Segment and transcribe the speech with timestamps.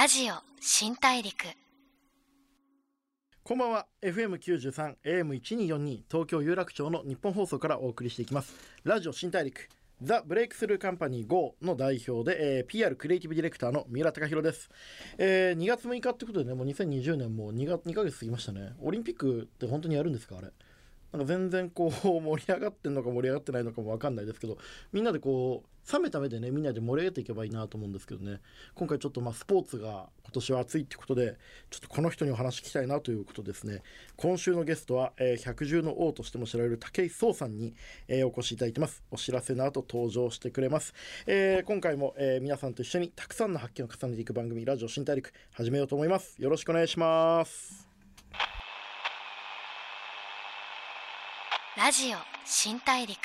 [0.00, 1.34] ラジオ新大陸。
[3.42, 3.86] こんばんは。
[4.00, 8.54] FM93 AM1242 東京有楽町の日本放送からお送りしていきます。
[8.84, 9.68] ラジオ新大陸
[10.00, 14.70] ザ・ブレイクスルーカンパニー GO の代表で、えー PR クリエイティブディレクターの三浦貴弘です、
[15.18, 18.74] えー2月6日ってことでねもう2020年もう 2, 月2ヶ月過ぎましたね。
[18.80, 20.52] オリンピックって本当にやるんですかあれ？
[21.12, 24.58] なんか全然こう盛り上がってんのか盛り上がってないのかも分かんないですけど
[24.92, 28.40] みんなでこう冷めた目でねみんなで盛り上げていけばいいなと思うんですけどね。
[28.74, 31.38] 今回ちょっとまあスポーツが今年は熱いってことで
[31.70, 33.82] ちょっとこの人にお話聞きたいなということですね。
[34.16, 37.74] 今週のゲストは、えー百獣の王としても知られる武井壮さんに、
[38.06, 39.02] えーお越しいただいてます。
[39.10, 40.92] お知らせの後登場してくれます、
[41.26, 46.36] えー今回も、えー皆さんと一緒にたくさんの発見を重ねていく番組ラジオ新大陸始めようと思います。
[46.38, 47.87] よろしくお願いします。
[51.78, 53.16] ラジオ新大陸。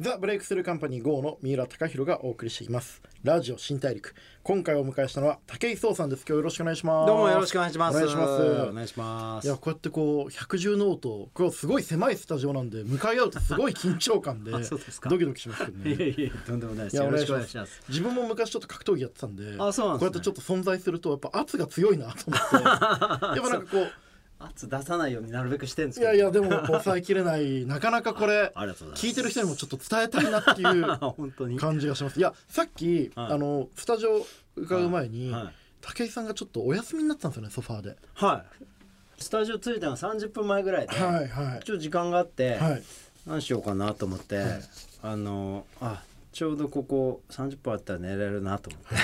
[0.00, 3.02] ザ・ブレイクスルーカンパニー GO の三浦貴弘がお送りしています。
[3.22, 4.14] ラジオ新大陸。
[4.42, 6.24] 今回お迎えしたのは武井壮さんです。
[6.26, 7.06] 今日よろしくお願いします。
[7.06, 7.98] どうもよろしくお願いします。
[7.98, 8.42] お願いします。
[8.42, 9.46] お願いします。
[9.46, 15.10] いやこうやってこう百獣の王とこれすごい狭いスタジオなんで向かい合うとすごい緊張感で あそうですか。
[15.10, 16.96] ドキドキしますけどいねやいやとんでもないです。
[16.96, 17.82] よろしくおお願いしま願いします。
[17.90, 19.98] 自分も昔ちょっと格闘技やってたんであそうなんですね。
[19.98, 22.54] こうやってちょっと存在するとやっぱ圧が強いなと思って。
[22.56, 23.18] やっぱ
[23.50, 23.92] なんかこう
[24.38, 26.10] 圧出さないようになるべくしてるんですいけど。
[26.12, 27.64] やいやでも抑えきれない。
[27.66, 28.52] なかなかこれ。
[28.94, 31.58] 聞いてる人にもちょっと伝えたいなっていうあ 本当に。
[31.58, 32.18] 感じがします。
[32.18, 33.32] いやさっき、はい。
[33.32, 35.54] あのスタジオ伺う前に、はい。
[35.80, 37.96] 武井さんがちょっとお休みになってたんですよねソファーで。
[38.14, 39.22] はい。
[39.22, 42.82] スタジオ着いたの30分前ぐらいで、はいはいちょっと時間があって、はい。
[43.26, 44.60] 何しようかなと思って、はい。
[45.02, 46.02] あのあ
[46.34, 48.94] ちょうどここ30分あったら寝れるなと思って。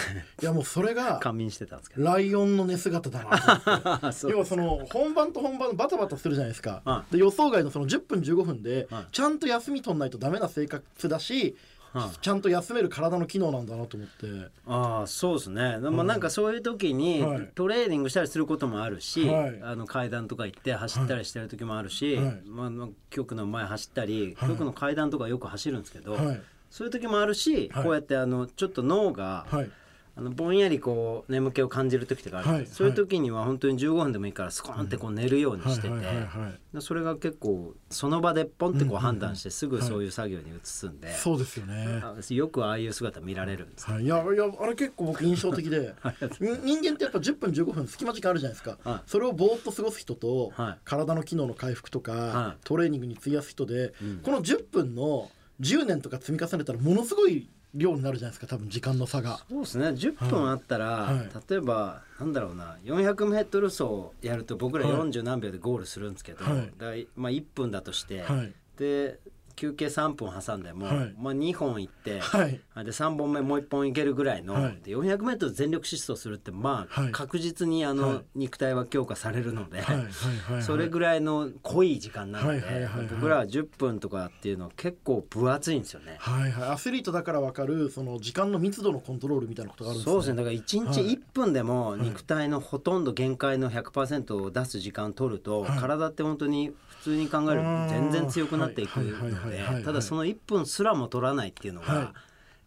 [0.43, 2.05] いやもうそれが仮眠してたんですけど。
[2.05, 9.07] ライオンの寝姿だなと 要はその本番と本番バタバタするじゃないですか、はで予想外のその10分15分ではい。
[9.13, 11.57] ちゃんと休み取んないとダメな生活だし、
[11.93, 12.19] はい。
[12.21, 14.51] ちゃんと休める体の機能なんだなと思って。
[14.67, 15.81] ああそうですね。
[15.81, 17.49] でもなんかそういう時にはい。
[17.55, 19.61] トレーニングしたりすることもあるし、はい。
[19.63, 22.43] あの階段とか行って走ったりしてる時もあるし、はい。
[22.47, 24.49] まあまあ、局の前走ったり、はい。
[24.49, 27.85] 局の階段とかよく走るんですけど、はいそういう時もあるし、はい。
[27.85, 29.71] こうやってあのちょっと脳が、はい。
[30.17, 32.67] あのぼんやりこう眠気を感じる時とかあるはい。
[32.67, 40.09] そういう時には本当に15分でもいいからスコーンってこう寝るようにしてて、それが結構その場でポンってこう判断してすぐそうい。
[40.09, 45.95] う作業に移すんで、そうですよね、あよくああいう姿見られるんですよはい、いやいやあれ結構僕印象的で
[46.41, 49.03] に 人間ってやっぱ10分15分隙間時間あるじゃないですか、はい。
[49.07, 50.79] それをぼーっと過ごす人と、はい。
[50.85, 52.59] 体の機能の回復とか、はい。
[52.65, 54.19] トレーニングに費やす人で、うん。
[54.23, 55.31] この10分の
[55.61, 59.41] 10年とか積み重ねたらものすごい量になるじゃないですか多分時間の差が。
[59.49, 59.89] そうですね。
[59.89, 61.29] 10分あったら、はい。
[61.49, 65.09] 例えばなんだろうな 400m 走やると僕らはい。
[65.11, 66.73] 40何秒でゴールするんですけど、はい。
[66.79, 68.53] だいまあ、1分だとして、はい。
[68.77, 69.19] で
[69.57, 71.15] 休憩3分挟んでも、はい。
[71.19, 72.61] まあ、2本行って、はい。
[72.85, 74.81] で3本目もう1本いけるぐらいの、はい。
[74.83, 77.13] で 400m 全力疾走するってまあ、はい。
[77.13, 78.25] 確実にあの、はい。
[78.35, 79.83] 肉体は強化されるので、
[80.61, 86.17] それぐらいの濃い時間なので、僕らは10分とかっていうのは結構分厚いんですよね。
[86.19, 86.53] はい。
[86.53, 86.69] はい。
[86.71, 90.13] アスリートだから分かるその時間の密度のコントロールみたいなことがあるんですね。
[90.13, 90.37] そうですね。
[90.37, 91.13] だから1日はい。
[91.15, 95.79] 1分でも肉体のほとんど限界の100%を出す時間を取ると、はい。
[95.79, 99.01] 体って本当に普通に考えると全然強くなっていく。
[99.01, 99.13] はい。
[99.13, 99.33] はい。
[99.33, 102.15] はいでただその1分すらも取らないっていうのはが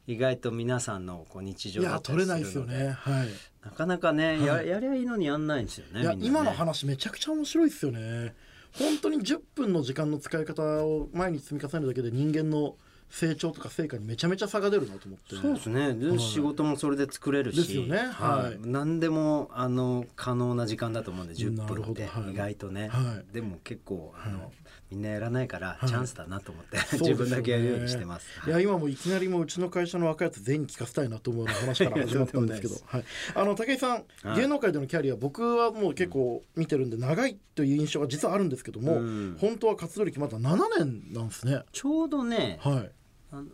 [0.05, 2.91] 意外と皆さんのこう日常いだったりすや取れないでするのでよね。
[2.91, 3.27] はい。
[3.63, 4.45] なかなかね、はい。
[4.45, 6.17] ややりゃいいのにやんないんですよねね。
[6.19, 8.35] 今の話めちゃくちゃ面白いですよね。
[8.73, 12.75] 本当に10分の時間の使い方を毎日積み重ねるだけで人間の
[13.13, 15.35] 成長とか成果にめちゃめちゃ差が出るなと思って。
[15.35, 16.19] そうですね、ではい。
[16.19, 17.57] 仕事もそれで作れるし。
[17.57, 17.97] ですよね。
[17.97, 18.59] はい。
[18.67, 23.33] 何でもあの可能な時間だと思うんで10なる分って意外とね、はい。
[23.33, 24.51] でも結構あの、はい
[24.93, 25.87] みんなやらないからい。
[25.87, 26.83] チャンスだなと思って、ね。
[26.91, 28.27] 自分だけやるようにしてます。
[28.45, 28.49] い。
[28.49, 32.75] や今もいきなりもううちの会社の若いやつ全員に聞かせたいなと思う話から始まったんですけど。
[32.85, 33.03] はい、
[33.33, 33.91] あの武井さん、
[34.23, 34.41] はい。
[34.41, 39.37] 芸能界でのキャリア僕はもう結構見てるんで長いという印象が実はあるんですけども、うん。
[39.39, 41.63] 本当は活動歴まだ7年なんですね。
[41.71, 42.77] ちょうどね、はい。
[42.77, 43.02] あ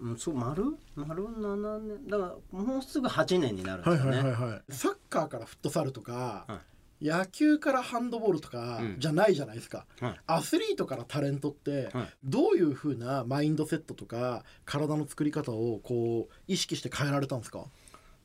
[0.02, 0.64] うんそう丸？
[0.96, 4.32] 丸7年だからもうすぐ8年になるんではいはいすよね。
[4.32, 4.62] はいはい。
[4.70, 6.62] サッカーからフットサルとか、は
[7.02, 8.96] 野球からハンドボールとかうん。
[9.00, 10.16] じゃないじゃないですか、はい。
[10.28, 12.08] アスリートからタレントってはい。
[12.24, 17.66] どういうふうなマインドセットとか体の作り方をこう意識して変えられたんですか？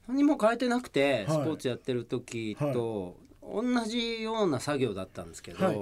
[0.08, 1.24] 何も変えてなくて、はい。
[1.26, 5.76] スポーツやってる時と同じような作業だったんですけど、はい。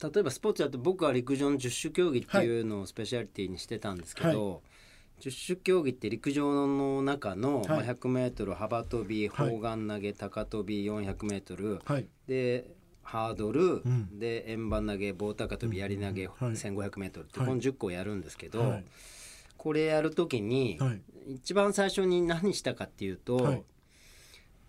[0.00, 4.62] 例えばスポーツやって僕は陸上の十種競技っていうのをスペシャリティにしてたんですけど、
[5.20, 9.50] 十種競技って陸上の中の、まあ、100m 幅跳びはい。
[9.50, 12.06] 砲丸投げ高跳び 400m、はい。
[12.26, 12.70] で
[13.02, 14.18] ハードル、ん。
[14.18, 16.36] で円盤投げ棒高跳びやり投げ、はい。
[16.52, 17.48] 1500m ってはい。
[17.48, 18.84] この10個やるんですけど、はい。
[19.56, 21.02] これやる時に、はい。
[21.34, 23.62] 一番最初に何したかっていうと、はい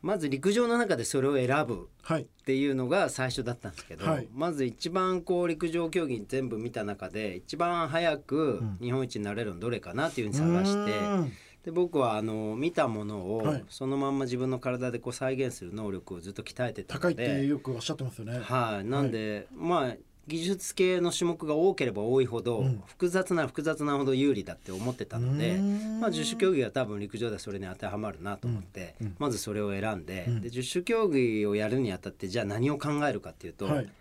[0.01, 2.21] まず陸上の中でそれを選ぶはい。
[2.23, 4.27] っていうのが最初だったんですけど、はい。
[4.33, 11.33] まず一番こう陸上競技全部見た中で一番早く日本一になれるのどれかなっていうふうに探して、うん。
[11.65, 13.65] で僕はあの見たものをはい。
[13.69, 18.39] そのまんま自分の体でこう再現する能力をずっと鍛えてた高いってので、よくおっしゃってますよね。
[18.39, 19.95] はい、なんで、まあ
[20.29, 25.99] 技術系の種目が多ければ多いほど、複雑なら複雑なほど有利だって思ってたので、うん。
[25.99, 33.91] まあ、十種競技は多分陸上ではそれに当てはまるなと思って、まずそれを選んで,、で十種競技をやるにあたってじゃあ何を考えるかっていうと、はい。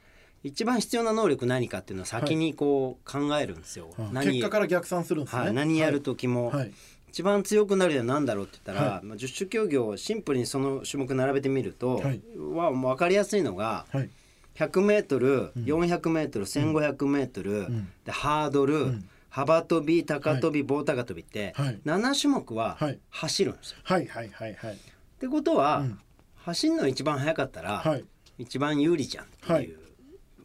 [0.44, 3.90] 一番必要な能力何かっていうのを先にこう考えるんですよ。
[3.98, 6.72] あ何結果から逆算するんですね、はい、何やる時も、はい。
[7.08, 12.02] 一番強くなるには何だろうって言ったら、はまあ、十種競技をシンプルにその種目並べてみると、
[12.54, 14.10] は分かりやすいのが、はい
[14.58, 21.80] 100m、400m、1500m、でハードル、幅跳び高跳び、棒高跳びって、はい。
[21.84, 22.98] 7種目ははい。
[23.10, 23.78] 走るんですよ。
[23.84, 24.74] はいはいはいはい。
[24.74, 24.76] っ
[25.20, 25.84] てことは、
[26.36, 28.04] 走るの一番速かったら、はい。
[28.38, 29.87] 一番有利じゃんっていう、はい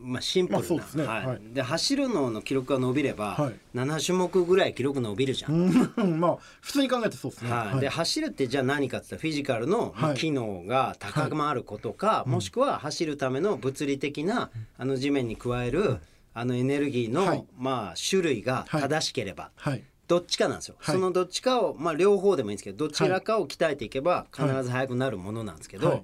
[0.04, 1.04] まあ、シンプルな、まあね。
[1.06, 1.26] はい。
[1.26, 1.40] はい。
[1.54, 3.56] で走るのの記録が伸びれば、はい。
[3.74, 5.54] 7種目ぐらい記録伸びるじゃん。
[5.98, 6.20] うん。
[6.20, 7.52] まあ普通に考えてそうですね。
[7.52, 15.98] はい、で走るってじゃあ何かって言ったらフィジカルの機能が高まることか、もしくは走るための物理的なあの地面に加える
[16.34, 17.46] あのエネルギーの、はい。
[17.58, 19.84] まあ種類が正しければ、はい。
[20.08, 20.96] どっちかなんですよ、はい。
[20.96, 26.04] そのどっちかをまあ両方でもいいんですけどどちらかを鍛えていけば必ず速くなるものなんですけど、はい。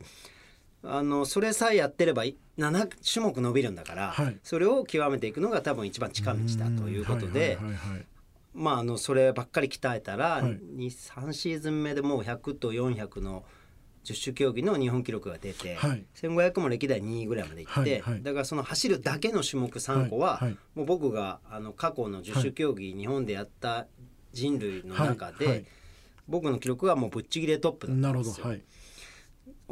[0.83, 4.37] あのそれさえやってればい7種目伸びるんだから、はい。
[4.43, 7.57] それを極めていくのが多分一番近道だということで。
[8.53, 10.59] まあ、あのそればっかり鍛えたら、はい。
[10.77, 13.45] 23シーズン目でもう100と400の
[14.03, 16.05] 十種競技の日本記録が出て、はい。
[16.15, 18.23] 1500も歴代2位ぐらいまでいって、はいはい。
[18.23, 20.57] だからその走るだけの種目3個は、はいはい。
[20.75, 23.87] もう僕があの過去の十種競技、日本でやった
[24.33, 25.65] 人類の中で、
[26.27, 28.43] 僕の記録はもうぶっちぎりでトップだったなんるほですよ。
[28.45, 28.49] ど。
[28.49, 28.61] はい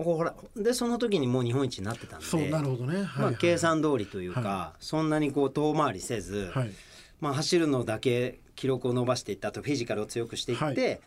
[0.04, 2.98] ほらでその時にもう日本一になってたんでそうなるほどね。
[2.98, 3.36] はいまあ、はい。
[3.38, 6.72] 計算通りというか、はそんなにこう遠回りせず、はい。
[7.20, 11.00] まあ、走るのだけ記録を伸ばしていったとフィジカルを強くしていって、はい。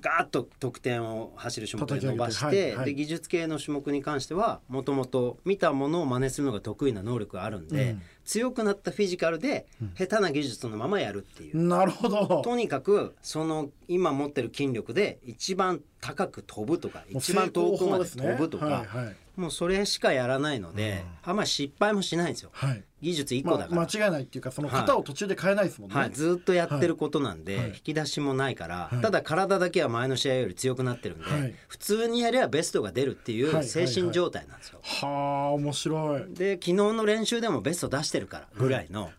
[0.00, 9.66] ガーッと得点を走る種目で伸ばして、で技術系の種目に関してはもともと見たものを真似するのが得意な能力があるんで、うん強くなったフィジカルで
[9.96, 11.62] 下手な技術のままやるっていう。
[11.66, 12.42] なるほど。
[12.44, 19.16] とにかくその今持ってる筋力で一番高く飛ぶとか一番遠くまで飛ぶとか、はいはい。
[19.40, 22.50] もうそれしかやらないので、あんまり失敗もしないんですよ。
[22.52, 22.82] はい。
[23.00, 25.96] 技術1個まあだから、間違いないっていうかその型を途中で変えないですもんね。
[25.96, 27.66] はい、ずっとやってることなんで、はい。
[27.68, 29.00] 引き出しもないから、はい。
[29.00, 31.54] ただ体だけは前の試合より強くなってるんで、はい。
[31.68, 34.80] 普通にやればベストが出るっていはいう精神状態なんですよ。
[34.82, 36.34] はあ面白い。
[36.34, 39.10] で昨日の練習でもベスト出してるからぐらいの、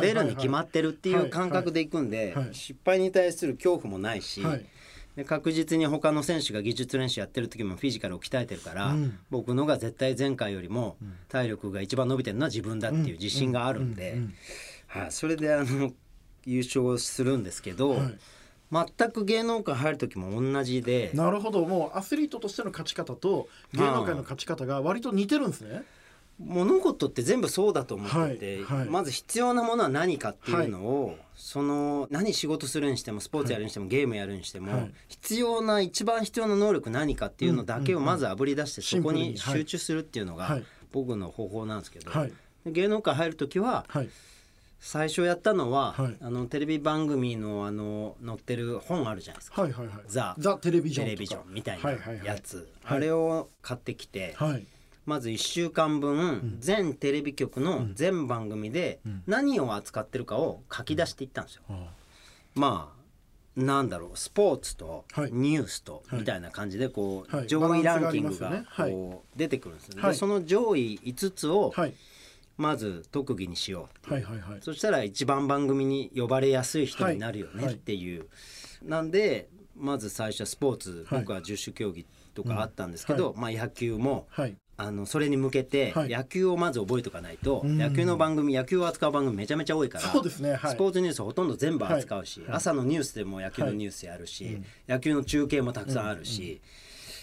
[0.00, 4.66] 出るに決まってるっていう感覚でいくんで、失敗に対する恐怖もないし、はい。
[5.16, 9.18] で確実に他の選手が技術練習やってる時もフィジカルを鍛えてるから、うん。
[9.30, 10.96] 僕のが絶対前回よりも
[11.28, 14.18] 体力が一番伸びてるのは自分だっていう自信があるんで、
[14.88, 15.92] はい、それであの
[16.44, 18.18] 優勝するんですけど、はい。
[18.98, 21.12] 全く芸能界入る時も同じで。
[21.14, 21.64] なるほど。
[21.64, 25.84] もうアスリートとしての勝ち方と芸能界の勝ち方が割と似てるんですね
[26.40, 28.88] 物事って全部そうだと思ってて、はいはい。
[28.88, 34.92] まず必要なものは何かっていうのを、その何仕事するにしてもスポーツやるにしても、ゲームやるにしても、はい。
[35.08, 40.64] 必要な一番必要な能力何かっていうのだけをまずあぶり出して、そこに集中するっていうのがはい。
[40.92, 42.10] 僕の方法なんですけど、
[42.66, 44.08] 芸能界入る時ははい。
[44.80, 46.16] 最初やったのは、はい。
[46.20, 49.62] あのテレビ番組のあの載ってる本あるじゃないですか。
[49.62, 49.96] はいはいはい。
[50.08, 50.34] ザ。
[50.36, 51.04] ザテレビジョ
[51.48, 52.26] ンみたいなはいはいはい。
[52.26, 52.96] やつ、はい。
[52.98, 54.66] あれを買ってきて、はい
[55.06, 61.62] まず1週間分、全テレビ局の全番組で何を扱ってるかを書き出していったんですよ。
[61.68, 61.88] あ
[62.54, 63.04] まあ
[63.56, 65.30] なんだろうスポーツとはい。
[65.32, 66.20] ニュースとはい。
[66.20, 67.46] みたいな感じでこう、はい。
[67.46, 71.94] 上位ランキングがこう出てくるんですでその上位5つをはい。
[72.56, 74.62] まず特技にしようっていうはいはいはい。
[74.62, 77.74] そしたら一番番組に呼ばれやすい人になるよねはい。
[77.74, 78.26] っていう、
[78.82, 81.20] なんでまず最初はスポーツ、はい。
[81.20, 86.08] 僕は十種競技とかあったんですけど、うまあ、野球もはいあのそれに向けてはい。
[86.08, 87.78] 野球をまず覚えておかないと、ん。
[87.78, 90.54] 野球の番組野球を扱う番組めちゃめちゃ多いからそうですね。
[90.54, 90.72] はい。
[90.72, 92.48] スポーツニュースほとんど全部扱うし、はい。
[92.48, 96.60] はい朝のニュースでも野球のニュースやるし、野球の中継もたくさんあるし、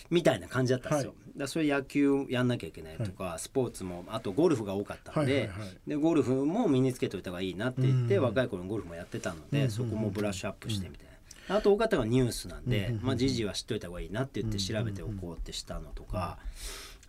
[0.09, 1.11] みたいな感じだったんですよ。
[1.11, 1.39] はい。
[1.39, 5.69] だそれ野球やんなきゃいけないとか、スポーツもあとゴルフが多かったんで,、はいはいはい。
[5.87, 11.11] でゴルフも身につけといた方がいいなって言って、うん若い頃にゴルフもやってたので、そこもブラッシュアップしてみたいな。
[11.49, 16.37] あと多かったのがニュースなんで、まあ、時事は知っといた方がいいなって言って調べておこうってしたのとか、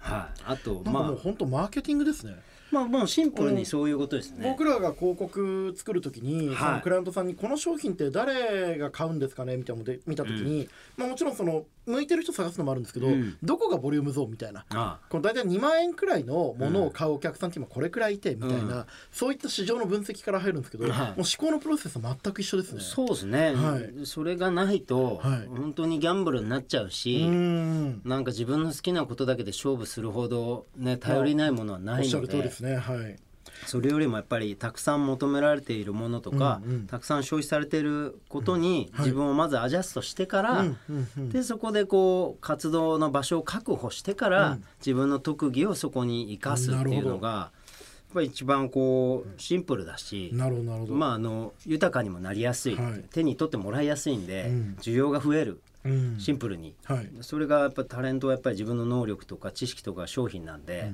[0.02, 1.02] はい、あとなんかまあ。
[1.04, 2.34] もう本当マーケティングですね。
[2.70, 4.48] まあもうシンプルにそういうことですね。
[4.48, 6.56] 僕らが広告作るときに、はい。
[6.56, 9.56] そのクライアントさんにこの商品って誰が買うんですかね？
[9.58, 13.36] みたいなので見たときに、まあ、もちろんその向いてる人探すのもあるんですけど、うん。
[13.42, 14.64] どこがボリュームゾーンみたいな。
[14.70, 18.86] あこの大体2万円くらいのものを買うお客さんって今これくらいいてみたいな、うん。
[19.10, 20.92] そういった市場の分析から入るんですけど、はい。
[20.92, 22.80] もう思考のプロセスは全く一緒ですね。
[22.80, 24.06] そうですね、はい。
[24.06, 25.46] それがないと、はい。
[25.46, 28.02] 本当にギャンブルになっちゃううし、ーん。
[28.04, 32.76] なんか自分の好きなことだけで勝負するほど、ね、頼りないものはおないのっしゃる通りでですね。
[32.76, 33.16] はい。
[33.66, 36.86] それよりもやっぱりたくさん求められているものとか、うんうん。
[36.86, 41.28] たくさん消費されていることに自分をまずアジャストしてから、うんうんうん。
[41.30, 44.64] でそこでこう活動の場所を確保してから、うん。
[44.78, 50.70] 自分の特技をそこに生かすっていうのがやっぱり一番こうシンプルだし、なるほど。
[50.70, 50.94] なるほど。
[50.94, 53.04] まああの豊かにもなりやすい、はい。
[53.10, 54.76] 手に取ってもらいやすいんで、うん。
[54.80, 56.16] 需要が増えるうん。
[56.18, 57.10] シンプルに、はい。
[57.22, 60.92] それがやっぱタレントはやっぱり自分の能力とか知識とか商品なんで、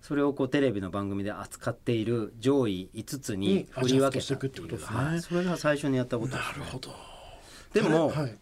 [0.00, 4.78] それをこうテレビの番組で扱っている上位5つに振り分けたっていう。
[4.78, 5.20] はい。
[5.20, 6.90] それが最初にやったことなでするほど。
[7.72, 8.36] でも、はい。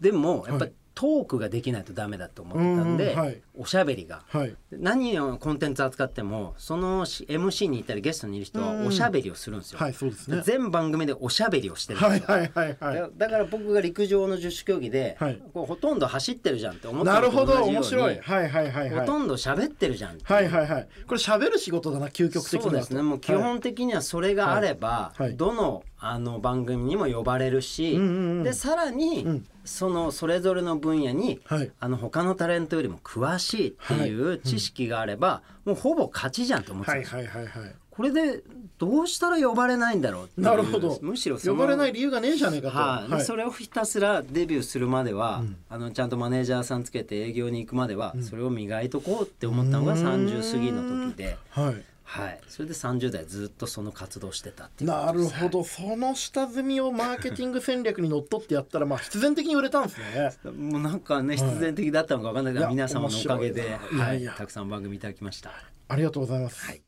[0.00, 0.70] でもやっぱはい。
[0.70, 4.24] りトークができないとダメだと思ってたんで、うんはいおしゃべりが。
[4.26, 4.56] はい。
[4.72, 9.78] 何をコンテンツ扱ってもそのし MC にいたりゲストにいる人はうんおしゃべりをするんですよ。
[9.78, 10.42] はいそうですね。
[10.44, 12.26] 全番組でおしゃべりをしてるんですよ。
[12.26, 13.00] はいはいはいはい。
[13.16, 18.18] だだから僕が陸上の十種競技で、はいこうほとんど走ってるじゃんって思ったなるほどのと同じように面白い。
[18.18, 19.06] はいはいはいはい。
[19.06, 20.88] ほとんど喋ってるじゃんはいはいはい。
[21.06, 31.70] これ喋る仕事だな究極的にはそうですねもう基本的にはそれがあれば、はいはいどのあの番組にも呼ばれるし、うんうんうんでさらに、んそのそれぞれの分野に、はい。
[31.80, 37.74] あの他のタレントよりも詳しいっていう知識があれば、もうほぼ勝ちじゃんと思ってたんはいですよ、はいはいはい。
[37.90, 38.42] これで
[38.78, 40.98] どうしたら呼ばれないんだろうなるほど。
[41.00, 42.76] むしろ呼ばれない理由がねえじゃねえかと。
[42.76, 43.08] はい。
[43.08, 43.24] ではい。
[43.24, 51.93] それをひたすらデビューするまでは、あのちゃんとマネージャーさんつけて営業に行くまでは、それを磨いとこうって思ったのが30過ぎの時で、はい。
[52.14, 55.64] はい、それで30代ずっとその活動してたっていうなるほど。
[55.64, 60.52] その下積みをマーケティング戦略にのっとってやったらまあ必然的に売れたんですね。
[60.52, 63.96] もうなんかね必然的だったのか分かんないけど、皆様のおかげではい。
[63.96, 64.34] いやいや。
[64.34, 65.50] たくさん番組いただきました。
[65.88, 66.64] ありがとうございます。
[66.64, 66.82] はい。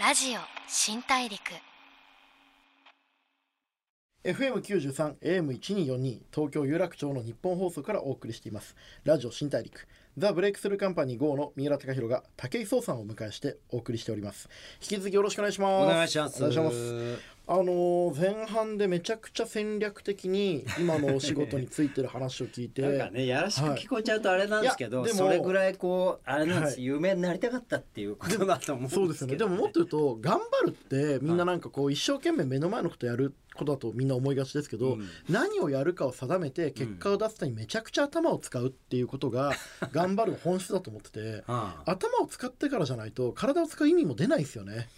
[0.00, 1.38] ラジオ新大陸。
[4.24, 8.76] FM93 AM1242 東京有楽町の日本放送からお送りしています。
[9.04, 9.86] ラジオ新大陸
[10.18, 14.50] ザ・ブレイクスルーカンパニー GO の三浦貴大が武井壮さんをお迎えしてお送りしております。
[14.82, 15.84] 引き続きよろしくお願いします。
[15.84, 16.36] お願いします。
[16.38, 25.10] お願いしますあのー前半でめちゃくちゃ戦略的に今のお仕事についてる話を聞いて なんかねやらしく聞こえちゃうとあれなんですけど、はい。
[25.10, 26.84] それぐらいこうあれなんです、はい。
[26.84, 29.36] 有名になりたかったっていうことだと思うんですけど、そうですよね。
[29.36, 35.08] でももっと言うと頑張るってみんななんかこう一生懸命目の前のことやることだとみんな思いがちですけど、うん。
[35.28, 39.52] 何をやるかを定めて結果を出すためにめちゃくちゃ頭を使うっていうことが
[39.90, 41.42] 頑張る本質だと思ってて
[41.86, 44.88] 頭を使ってからじゃないと体を使う意味も出ないですよね。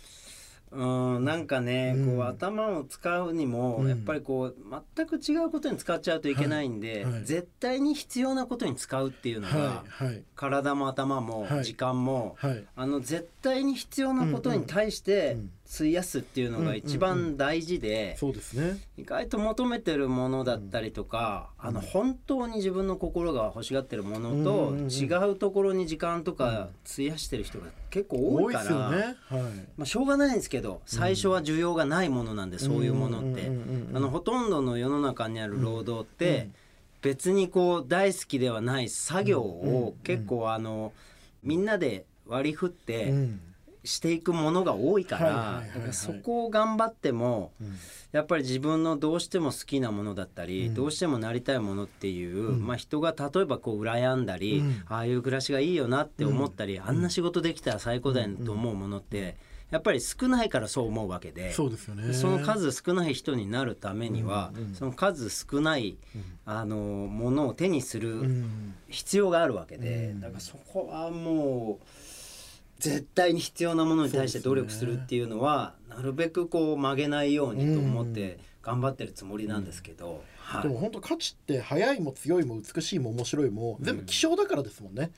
[0.71, 2.17] うんなんかね、うん。
[2.17, 3.89] こう頭を使うにも、うん。
[3.89, 4.57] やっぱりこう
[4.97, 7.13] 全く違うことに使っちゃうといけないんで、はい。
[7.13, 7.25] はい。
[7.25, 10.05] 絶対に必要なことに使うっていうのが、はい。
[10.07, 10.23] はい。
[10.35, 11.65] 体も頭もはい。
[11.65, 12.65] 時間も、はい。
[12.75, 15.41] あの絶対に必要なことに対してうん。
[15.41, 18.79] うん費やすっていうのが一番大事で、そうですね。
[18.97, 28.91] 意外と求めてるものだったりとか、あの本当に自分の心が欲しがってるものと違うところに時間とか費やしてる人が結構多多いいから。
[28.91, 28.97] ね。
[28.97, 29.43] はい。
[29.77, 33.51] まあ、しょうがないんですけど最初は需要がないものなんで、そういうものって、
[33.95, 36.51] あのほとんどの世の中にある労働って、
[37.01, 40.93] 別にこう大好きではない作業を結構あの
[41.43, 43.41] みんなで割り振ってうん
[43.85, 45.63] していくものが多いから
[45.93, 47.77] そこを頑張ってもうん。
[48.13, 50.75] やっぱり自分のどうしても好きなものだったり、うん。
[50.75, 52.65] どうしてもなりたいものっていう、うん。
[52.65, 54.85] まあ、人が例えばこう羨んだり、うん。
[54.87, 59.37] ああいう暮らしがいいよなって思ったり、あんな仕事できたら最高だよと思うものって
[59.71, 61.53] やっぱり少ないからそう思うわけで。
[61.53, 62.15] そうですよね。
[62.15, 65.97] その数少ない人になるためには、うんうんその数少ない、
[66.47, 68.75] あのものを手にすうるん。
[68.89, 70.21] 必要があるわけで、うん。
[70.21, 71.87] だからそこはもう
[72.79, 80.63] 絶対に必要なものに対して努力するっていうのはなるべくこう曲げないようにと思って頑張ってるつもりなんですけど、はい。
[80.63, 85.11] でも本当価値って速いも強いも美しいも面白いも全部希少だからですもんね。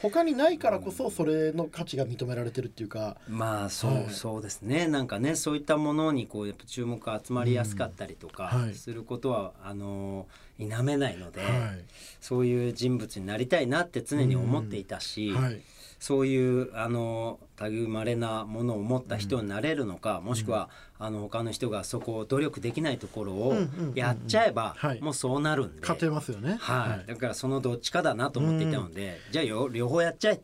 [0.00, 3.16] 他にないからこそそれの価値が認められてるっていうか。
[3.28, 4.10] まあそう、はい。
[4.10, 4.88] そうですね。
[4.88, 10.26] なんかねそういったものにこうやっぱ注目が集まりやすかったりとかすることは、あの
[10.58, 11.84] 否めないので、はい。
[12.20, 15.60] そういう人物になりたいなって常に思っていたし、はい。
[16.02, 20.68] そういうあの類まれなものを持った人になれるのか、もしくは
[20.98, 23.94] あの他の人がそこを努力できないところをうんうんうんうん。
[23.94, 25.00] やっちゃえばはい。
[25.00, 26.56] もうそうなるんで、勝てますよね。
[26.60, 27.08] はい。
[27.08, 30.38] だからそのどっちかだなと思っていたので、じゃあよ両方やっちゃえっ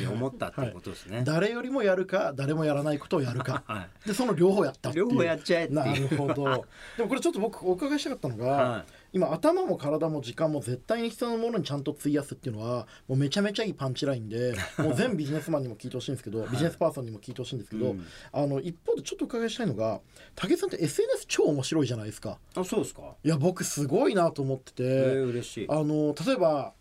[0.00, 1.24] て思ったっていうことですね。
[1.26, 3.64] 誰よりもやるか誰もやらないことをやるか。
[3.68, 4.08] はい。
[4.08, 5.10] でその両方やったっていう。
[5.10, 5.78] 両方やっちゃえっていう。
[5.78, 6.64] なるほど。
[6.96, 20.00] でもこれちょっと僕お伺いしたかったのが、は今頭も体も時間も絶対に必要なものにちゃんと費やすっていうのはもうめちゃめちゃいいパンチラインで もう全ビジネスマンにも聞いてほしいんですけど、ビジネスパーソンにも聞いてほしいんですけど、うんあの一方でちょっとお伺いしたいのが
[20.34, 23.02] 武井さんって SNS 超面白いじゃないですかあそうですか。
[23.22, 25.66] いや僕すごいなと思ってて、えー、嬉しい。
[25.68, 26.74] あの例えば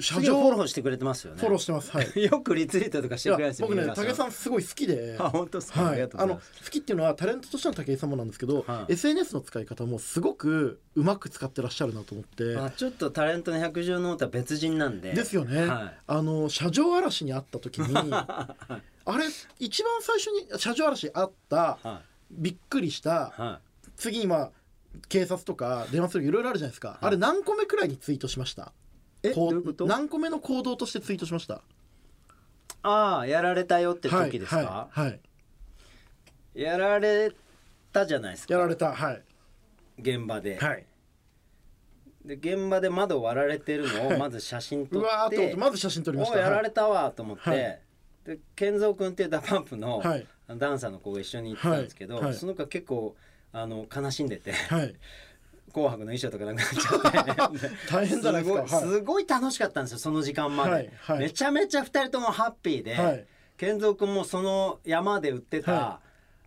[0.00, 1.40] 車次上はフォローしてくれてますよね。
[1.40, 1.90] フォローしてます。
[1.90, 2.06] はい。
[2.22, 3.68] よくリツイートとかしてくれるんですよ。
[3.68, 5.16] 僕ね武井さんすごい好きで。
[5.18, 5.82] あ本当ですか？
[5.82, 6.02] はい。
[6.02, 6.36] あの。
[6.36, 6.40] 好
[6.70, 8.92] きっていうのはタレントとしての武井さんもなんですけど、はい。
[8.92, 15.12] SNS の使い方もすごくうまく使ってらっしゃるなと思って、まあちょっとタレントの百獣の王とは別人なんで。
[15.12, 15.98] ですよね、はい。
[16.06, 19.24] あの車上荒らしに会った時に あれ
[19.58, 23.60] 一番最初に車上荒らし会ったはびっくりした
[23.96, 24.50] 次にまあ
[25.08, 28.62] 警察とか電話するいろいろあるじゃないですか、あれ何個目くらいにツイートしました？
[28.62, 28.66] い。
[29.22, 29.86] えこどういうこと？
[29.86, 31.62] 何個目の行動としてツイートしました？
[32.82, 34.56] ああやられたよって時ですか？
[34.56, 35.20] はい、はいはい。
[36.54, 37.32] やられ
[37.92, 38.54] たじゃないですか。
[38.54, 39.22] やられたはい。
[39.98, 40.58] 現場で。
[40.58, 40.86] はい。
[42.24, 44.16] で現場で窓割られてるのはい。
[44.16, 46.36] をまず写真撮うわーって、まず写真撮りました。
[46.36, 47.80] おやられたわと思って、はい。
[48.24, 50.02] で健三君っていう DA PUMP の、
[50.56, 53.16] ダンサーの子が一緒に行ってたんですけど、その子は結構
[53.52, 54.52] あの悲しんでて。
[54.52, 54.94] はい
[55.78, 57.70] 「紅白」の衣装とかなくなっちゃって。
[57.90, 58.68] 大変じゃないですか。
[58.68, 58.98] すごいはい。
[58.98, 61.18] すごい楽しかったんですよその時間まで、はいはい。
[61.20, 63.26] めちゃめちゃ二人ともハッピーで、はい。
[63.56, 66.00] 健三君もその山で売ってた、は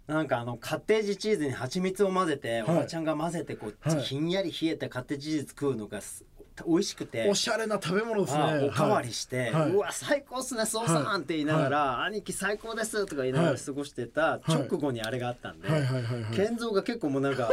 [0.08, 2.78] なんかあのカッテージチーズに蜂蜜を混ぜて、はい。
[2.78, 4.02] おばちゃんが混ぜてこう、はい。
[4.02, 6.26] ひんやり冷えたカッテージチーズ食うのがす
[6.68, 7.28] 美味しくて。
[7.30, 8.44] おしゃれな食べ物ですね。
[8.44, 9.72] あおかわりして、はい。
[9.72, 15.82] うわ最高っすねそうさんって言いながら、兄貴最高ですとか言いながら過ごしてた直後にあれがあったんで、はい。
[15.82, 16.04] はい。
[16.04, 16.24] はい。
[16.24, 16.36] はい。
[16.36, 17.50] 健三が結構もうなんか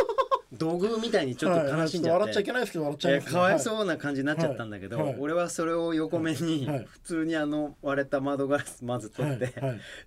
[0.53, 6.87] 土偶みたいにちょっと悲しんじゃって、笑っちゃいけないですけど笑っちゃいえます、ーかわいそうな感じになっちゃったんだけど、俺はそれを横目にはい。
[6.89, 9.53] 普通にあの割れた窓ガラスまず取って、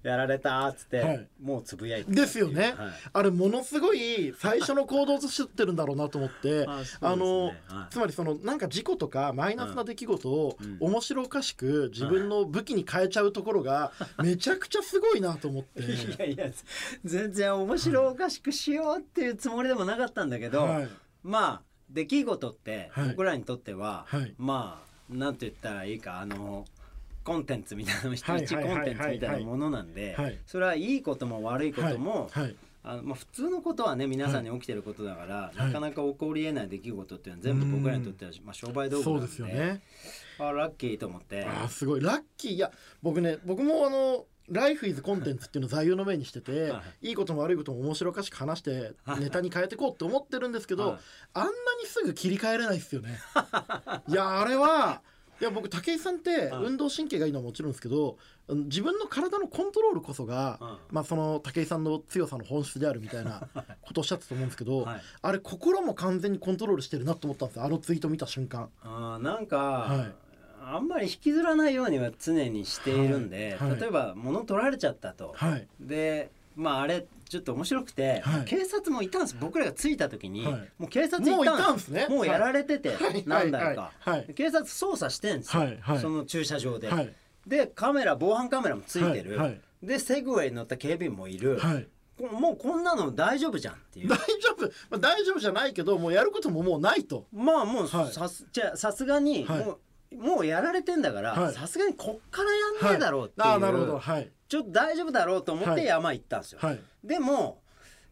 [0.03, 1.27] やられたっつって、はい。
[1.41, 2.11] もうつぶやいて。
[2.11, 2.91] ですよね、はい。
[3.13, 6.65] あれものすごい最初の行動としてってるんだろうなと思って
[7.01, 7.55] あの、はい。
[7.91, 13.91] つまりそのなんか事故とかマイナスな出来事をうん面白おかしく自分の武器に変えちゃうところが
[14.23, 15.81] めちゃくちゃすごいなと思って。
[15.91, 16.51] いやいや
[17.05, 20.89] 全然面白おかしくしようっていうつもりでもなかったんだけど、はい。
[21.23, 23.09] まあ出来事ってはい。
[23.09, 24.33] 僕らにとっては、はい。
[24.39, 26.65] まあなんて言ったらいいかあの
[27.23, 30.39] コンテンツみたいな一はい一コンテンツみたいなものなんではい。
[30.47, 32.29] それはいいことも悪いことも、
[32.83, 35.57] あのまあ、普通のことはね皆さんに起きてることだから、い。
[35.57, 39.81] なかなか起こりえない出来事っていうのは全部僕らにとっては、まあ、商売道具そうんなでですよね。
[40.39, 41.45] あラッキーと思って。
[41.45, 42.01] あーすごい。
[42.01, 42.53] ラッキー。
[42.53, 42.71] いや
[43.03, 47.11] 僕ね僕もあの「Life is Content」っていうのを座右の銘にしてて、、はい。
[47.11, 49.19] いことも悪いことも面白おかしく話してはい。
[49.21, 50.99] ネタに変えていこうって思ってるんですけど、はい。
[51.33, 53.19] あんなにすぐ切り替えれないですよね。
[54.07, 55.01] いやあれは
[55.39, 56.65] いや僕武井さんってはい。
[56.65, 58.17] 運動神経がいいのはもちろんですけど
[58.49, 60.77] 自分の体のコントロールこそが、うん。
[60.91, 63.47] まあ、その武井さんの強さの本質であるみたいな
[63.81, 65.01] ことをおっしゃってたと思うんですけど、はい。
[65.21, 68.69] あれ心も完全にコントロールしてるなと思ったんですよあのツイート見た瞬間。
[68.83, 70.30] あーなんか、はい
[70.73, 73.71] あんまり引きずらないようには常にしているんで、はい。
[73.71, 73.79] はい。
[73.79, 75.67] 例えば物取られちゃったと、はい。
[75.79, 78.45] でまああれちょっと面白くて、はい。
[78.45, 80.53] 警察もいたんです僕らが着いた時に、はい。
[80.77, 82.07] もう警察いたんもういたんですね。
[82.07, 83.23] もうやられてて、はい。
[83.25, 84.19] 何台か、はい。
[84.19, 84.33] はい。
[84.33, 85.77] 警察捜査してんですよ、はい。
[85.81, 85.99] はい。
[85.99, 87.13] その駐車場で、はい。
[87.45, 89.49] でカメラ防犯カメラもついてる、はい。
[89.49, 89.61] はい。
[89.83, 91.59] でセグウェイに乗った警備員もいる、
[92.19, 94.09] もうこんなの大丈夫じゃんっていう。
[94.09, 97.25] 大丈夫、まあ、大丈夫じゃないけどもうやることももうないと。
[97.33, 98.13] まあもうはい。
[98.13, 99.75] さす,、じゃあさすがにはい
[100.17, 101.53] もう、やられてんだからはい。
[101.53, 103.99] さすがにこっからやんねえだろうっていう、ああなるほど。
[103.99, 104.29] はい。
[104.47, 106.79] ちょっと大丈夫だろうと思っはいて山行ったんですよ、はい。
[107.03, 107.61] でも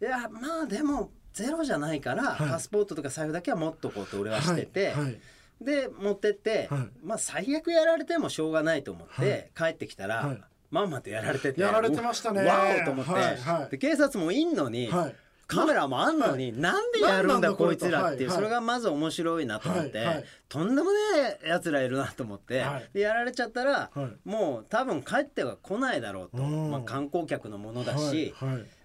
[0.02, 2.50] いやまあでもゼロじゃないから、はい。
[2.50, 5.04] パスポートとか財布だけは持っとこうと俺はしてて、はい。
[5.04, 5.20] はい。
[5.62, 6.90] で持ってって、はい。
[7.04, 9.72] まあ最悪やられてもしょうがないと思って、はい。
[9.74, 10.42] 帰ってきたら、はい。
[10.72, 12.44] まんまとやられててやられてましたね。
[12.44, 13.38] わおと思って、はい。
[13.38, 13.72] はい。
[13.72, 15.16] で警察もいんのに、はい
[15.50, 20.06] カメラもあんのに、なんでやるんだこいつらっていう、それがまず面白いなと思って、
[20.48, 20.98] とんでもね
[21.44, 24.30] えやつらいるなと思って、やられちゃったら、はい。
[24.30, 26.70] もう多分帰っては来ないだろうと、うん。
[26.70, 28.36] まあ、観光客のものだし、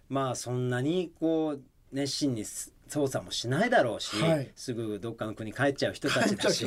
[0.08, 1.60] まあそんなにこう
[1.92, 4.50] 熱心に捜査もしないだろうし、はい。
[4.56, 6.64] すぐどっかの国帰っちゃう人たちだし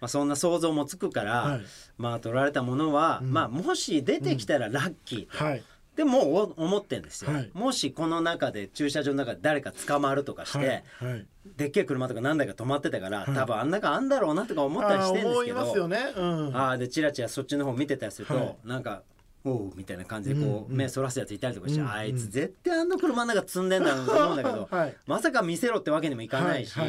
[0.00, 1.60] まあ、そんな想像もつくから、はい。
[1.98, 3.32] まあ取られたものは、うん。
[3.32, 5.64] まあもし出てきたらラッキーと。
[5.94, 7.50] はいでもう思ってんですよ、はい。
[7.54, 11.12] もしこの中で駐車場の中で誰か捕まるとかして、はい。
[11.12, 11.26] はい。
[11.56, 13.34] でっけえ車とか何台か止まってたから、はい。
[13.34, 16.12] 多分あん中あんだろうなとか思ったりしてんですけどあー思いますよね。
[16.16, 16.56] うん。
[16.56, 18.56] あーでチラチラそっちの方見てたりすると、はい。
[18.64, 19.02] なんか
[19.46, 24.96] おうみたいな感じでこう、目そらすやついたりとかして、あいつ絶対あんな車の中積んでんだろうと思うんだけど、 はい。
[25.06, 26.86] まさか見せろってわけにもいかないし、は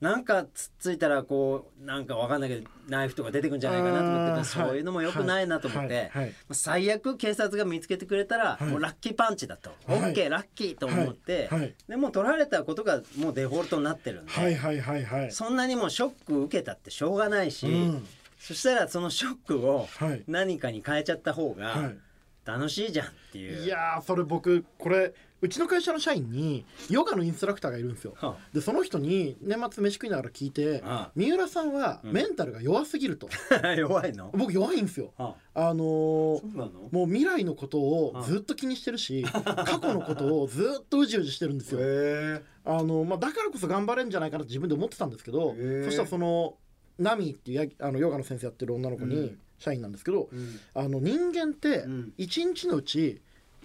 [0.00, 6.10] なんかつっついたらこうなんかわかんないけどナイフとか出てくんじゃないかなと思ってそういうのもよくないなと思って、
[6.50, 8.64] 最悪警察が見つけてくれたら、はい。
[8.64, 9.98] もうラッキーパンチだと、はい。
[9.98, 11.48] オッケーラッキーと思って、
[11.88, 15.30] でもう取られたことがもうデフォルトになってるんで、はいはいはいはい。
[15.30, 18.06] そんなにもうショック受けたってしょうがないし、うん
[18.42, 20.24] そしたらそのショックをはい。
[20.26, 21.98] 何かに変えちゃった方がはい。
[22.44, 23.62] 楽しいじゃんっていう。
[23.64, 28.14] いやーそれ僕これうちの会社の社員にヨガのインストラクターがいるんですよ。
[28.16, 28.36] はあ。
[28.52, 33.28] でその人に年末飯食いながら聞いてああ三浦さんはメンタルが弱すぎると、
[33.78, 35.12] 弱いの、僕弱いんですよ。
[35.16, 35.72] はあ。
[35.72, 41.78] のーもう未来のことをずっと気にしてるし 過去のことをずっとうじうじしてるんですよ。
[41.80, 46.56] へあの、まあ、だからこそ頑張れんじゃないかなって自分で思ってたんですけどそしたらその
[47.02, 49.38] ナミっていうやあのヨガの先生やってる女の子にうん。
[49.58, 50.58] 社員なんですけど、うん。
[50.74, 52.12] あの人間ってうん。
[52.18, 53.20] 1日のうち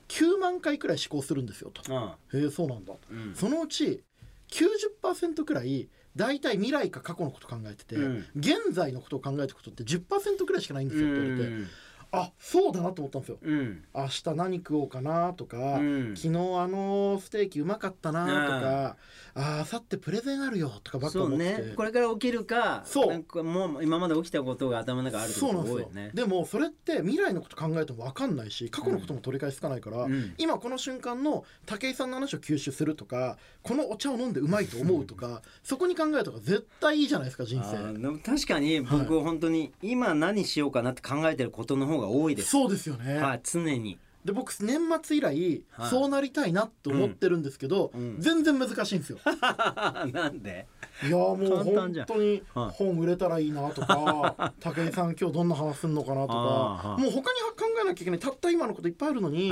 [0.10, 1.82] 9万回くらい思考するんですよと。
[1.95, 3.34] あへえそうなんだ、うん。
[3.36, 4.04] そのうち
[4.52, 8.26] 90%くらい大体未来か過去のこと考えてて、うん。
[8.36, 11.67] 現在のことを考えてることって10%くらいしかないんですよって言われて、うん
[12.12, 13.38] あそうだなと思ったんですよ。
[13.41, 13.84] うん。
[13.93, 16.15] 明日何食おうかなとか、うん。
[16.15, 18.98] 昨日あのステーキうまかったなとか、
[19.36, 21.74] あさってプレゼンあるよとかばっかそう思ってて、ね。
[21.76, 23.43] これから起きるかそう。
[23.43, 25.89] もう今まで起きたことが頭の中あるってこそうなんですいよ。
[25.89, 30.34] ねでもそれって未来のこと考えても分かんないし過去のことも取り返しつかないから、うん。
[30.38, 37.78] 今この瞬間の武井さんの話を吸収するとかこのお茶を飲んでうまいと思うとかそこに考えるとか絶対いいじゃないですか人生。
[38.24, 43.97] 確かに僕本当に今何しようかなって考えてることの方が多いですそうですよね、はい常に。
[44.25, 45.89] で僕年末以来、はい。
[45.89, 48.15] そうなりたいなと思ってるんですけど、うん。
[48.19, 49.19] 全然難しいんですよ。
[50.12, 50.67] なんで？
[51.03, 59.51] いやもう本当にはい本売れたらいいなとか 武井さん今日どんな話すんのかなとかもう他に考えなきゃいけないたった今のこといっぱいあるのに い。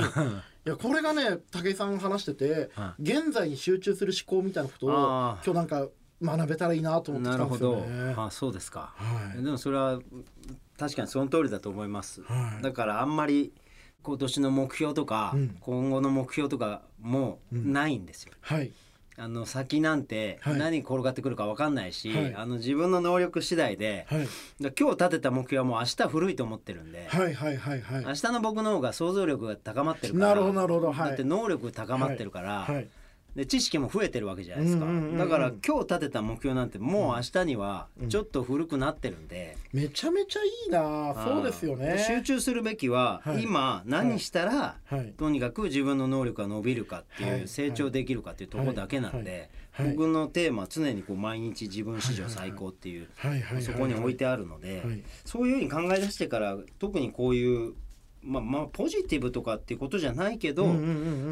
[0.64, 5.86] やこれがね武井さん話してては現在に集中する思考みたいなことを今日なんか
[6.20, 7.92] 学べたらいいなと思ってきたんですよなるほど。
[8.06, 8.14] ね。
[8.16, 8.92] あそうですか。
[8.96, 9.42] はい。
[9.42, 10.00] でもそれは
[10.78, 12.62] 確かにその通りだと思います、はい。
[12.62, 13.52] だからあんまり
[14.02, 15.56] 今年の目標とか、うん。
[15.60, 18.72] 今後の目標とかもないんですよ、はい。
[19.18, 20.58] あの先なんてはい。
[20.58, 22.34] 何転がってくるか分かんないし、はい。
[22.34, 24.26] あの自分の能力次第で、はい。
[24.60, 28.04] だ今日立てた目標はもう明日古いと思ってるんで、はいはいはいはい。
[28.04, 30.92] 明日の僕の方が想像力が高まってるからなるほどなるほど。
[30.92, 31.08] はい。
[31.08, 32.88] だって能力高まってるから、はい
[33.36, 35.18] で知識も増えてるわけじゃないですか、うんうんうんうん。
[35.18, 41.92] だから今日立てた目標なんてもう明日にはちょっと古くなってるんで、めちゃめちゃいいなそうですよね。
[41.92, 43.42] で集中するべきは、はい。
[43.42, 45.12] 今何したら、はい。
[45.18, 47.48] とにかく自分の能力が伸びるかっていう、はい。
[47.48, 53.08] 成長できるかっていうところだけなんで、僕のテーマは常にこう毎日自分史上最高っていう、
[53.60, 55.02] そこに置いてあるので、はい。
[55.26, 57.74] そういうふうに考え出してから特にこういう
[58.26, 60.86] まあまあポジティブとかっていうことじゃないけど、うんうんうんう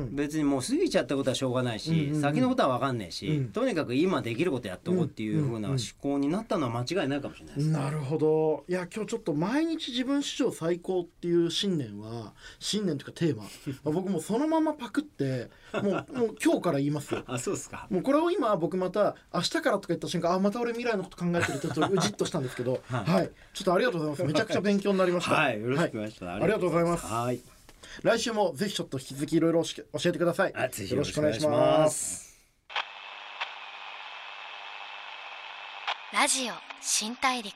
[0.05, 0.15] ん。
[0.15, 2.21] 別にもう過ぎちゃったことはしょうがないし、うんうんうん。
[2.21, 3.49] 先のことは分かんないし、うん。
[3.51, 7.69] とにかく今できることやっておこうっていうふうな思考になったのは間違いないかもしれないです。
[7.69, 8.65] なるほど。
[8.69, 13.43] いや今日ちょっと毎日自分史上最高っていう信念は信念というかテーマ。
[13.43, 13.49] ま
[13.87, 17.25] あ僕もうそのままパクってもうもう今日から言いますよ。
[17.29, 17.87] あそうですか。
[17.91, 22.81] もうこれを今僕また明日からとか言った瞬間あまた俺未来のこと考えてるってちょっとうじっとしたんですけど。
[22.87, 23.25] ははい。
[23.27, 24.25] い、ちょっとありがとうございます。
[24.25, 25.33] めちゃくちゃ勉強になりました。
[25.35, 26.25] はい、よろしくお願いします。
[26.25, 26.43] はい。
[26.43, 27.41] ありがとうございますはい、
[28.03, 30.53] 来週もぜひちょっと引き続きいろいろ教えてください。
[30.55, 32.39] あぜひよろしくお願いします。
[36.13, 37.55] ラジオ新大陸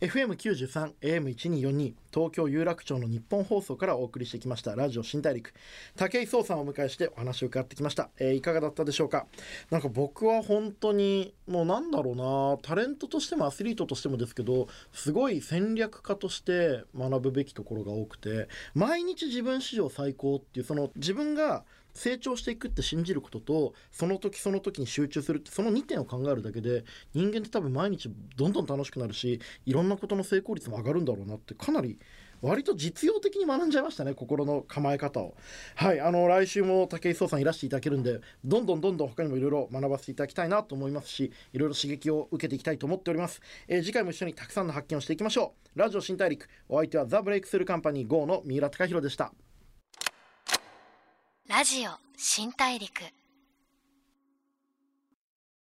[0.00, 5.52] FM93 AM1242 東京有楽町の日本放送からお送りしてきましたラジオ新大陸。
[5.94, 9.26] 武井壮さんをお迎えしてお話を伺ってきました、えーいかがだったでしょうか？
[9.70, 31.98] なんか僕は本当にもうなんだろうなタレントとしてもアスリートとしてもですけどすごい戦略家として学ぶべきところが多くて毎日自分史上最高っていうその自分が成長していくって信じることとその時その時に集中するってその2点を考えるだけで人間って多分毎日どんどん楽しくなるしいろんなことの成功率も上がるんだろうなってかなり
[32.42, 35.34] 割と実用的に学んじゃいましたね心の構え方を。
[35.74, 45.78] はいあの来週も武井壮さんいらしていただけるんでどんどんどんどん他にもいろいろ学ばせていただきたいなと思いますしいろいろ刺激を受けていきたいと思っております、えー次回も一緒にたくさんの発見をしていきましょう。
[45.78, 49.32] ラジオ新大陸お相手はザ・ブレイクスルーカンパニー GO の三浦貴大でした。
[51.50, 52.92] ラジオ新大陸。